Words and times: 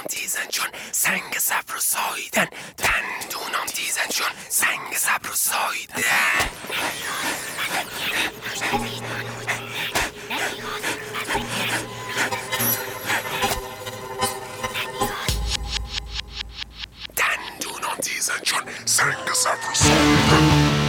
دندونام 0.00 0.04
دیزن 0.08 0.46
چون 0.48 0.68
سنگ 0.92 1.38
صبر 1.38 1.76
و 1.76 1.80
سایدن 1.80 2.48
دندونام 2.78 3.66
دیزن 3.66 4.08
چون 4.08 4.30
سنگ 4.48 4.96
صبر 4.96 5.30
و 5.30 5.34
سایدن 5.34 6.02
دندونام 17.16 17.96
دیزن 18.02 18.40
چون 18.42 18.62
سنگ 18.84 19.32
صبر 19.32 19.70
و 19.70 19.74
سایدن 19.74 20.79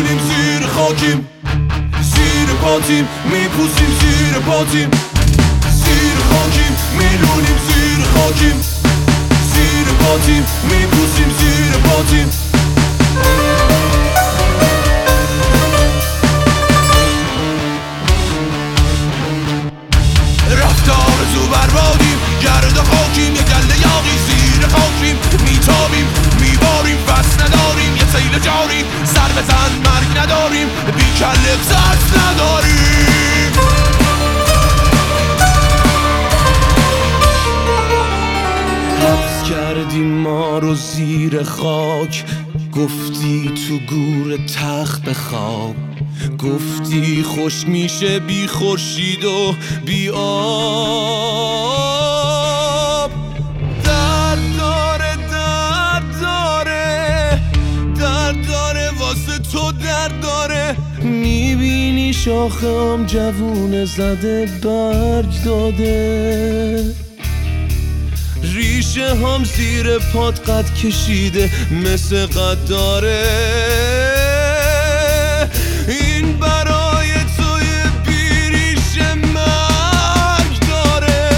میلولیم 0.00 0.18
زیر 0.28 0.66
خاکیم. 0.66 1.28
زیر 2.02 2.48
پاتیم 2.62 3.08
میپوسیم 3.24 3.90
زیر 4.00 4.38
پاتیم. 4.38 4.90
زیر 5.70 6.18
خاکیم 6.30 6.76
میلولیم 6.98 7.58
زیر 7.68 8.04
خاکیم. 8.14 8.60
زیر 9.52 9.86
پاتیم 10.00 10.44
میپوسیم 10.70 11.30
زیر 11.38 11.72
پاتیم. 11.72 12.28
رفتار 20.50 21.18
زو 21.34 21.46
بربادیم 21.52 22.18
گرد 22.42 22.76
خاکیم 22.76 23.34
یه 23.34 23.42
گله 23.42 23.76
یاقی 23.80 24.16
زیر 24.26 24.66
خاکیم. 24.68 25.16
میتابیم 25.44 26.06
میباریم 26.40 26.98
فصل 27.06 27.42
نداریم 27.42 27.96
یه 27.96 28.04
سیل 28.12 28.38
جاریم. 28.38 28.84
سر 29.04 29.32
بزن 29.42 29.69
کردی 39.50 39.98
ما 39.98 40.58
رو 40.58 40.74
زیر 40.74 41.42
خاک. 41.42 42.24
گفتی 42.76 43.50
تو 43.68 43.94
گور 43.94 44.36
تخت 44.36 45.02
بخواب 45.02 45.76
گفتی 46.38 47.22
خوش 47.22 47.66
میشه 47.66 48.18
بی 48.18 48.46
خورشید 48.46 49.24
و 49.24 49.54
بی 49.86 50.08
آب. 50.08 51.39
شاخم 62.24 63.06
جوون 63.06 63.84
زده 63.84 64.46
برگ 64.62 65.44
داده. 65.44 66.84
ریشه 68.42 69.14
هم 69.14 69.44
زیر 69.44 69.98
پات 69.98 70.50
قد 70.50 70.74
کشیده 70.74 71.50
مثل 71.84 72.26
قد 72.26 72.68
داره 72.68 73.24
این 75.88 76.38
برای 76.38 77.12
توی 77.12 77.66
بیریش 78.06 78.98
مرگ 79.34 80.68
داره. 80.68 81.30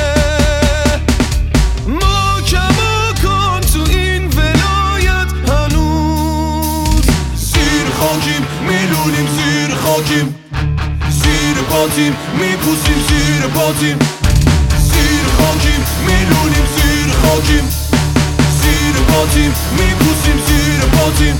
ما 1.86 2.40
کماکان 2.40 3.60
تو 3.60 3.82
این 3.90 4.26
ولایت 4.26 5.32
هنوز. 5.48 7.04
زیر 7.34 7.86
خاکیم 7.98 8.46
میلولیم 8.68 9.26
زیر 9.26 9.74
خاکیم. 9.74 10.34
زیر 11.62 11.70
پاتیم 11.70 12.16
میپوسیم 12.38 12.98
زیر 13.08 13.46
پاتیم 13.46 13.98
زیر 14.78 15.26
خاکیم 15.36 15.84
میلولیم 16.06 16.66
زیر 16.76 17.12
خاکیم 17.22 17.68
زیر 18.62 18.96
پاتیم 19.08 19.52
میپوسیم 19.78 20.38
زیر 20.46 20.80
پاتیم 20.80 21.36